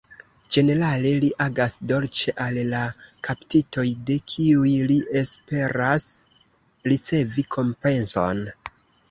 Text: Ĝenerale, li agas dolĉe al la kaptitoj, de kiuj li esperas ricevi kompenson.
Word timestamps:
Ĝenerale, 0.55 1.09
li 1.23 1.27
agas 1.43 1.75
dolĉe 1.91 2.33
al 2.45 2.57
la 2.69 2.79
kaptitoj, 3.27 3.85
de 4.09 4.17
kiuj 4.33 4.73
li 4.93 4.99
esperas 5.23 6.09
ricevi 6.91 7.47
kompenson. 7.59 8.45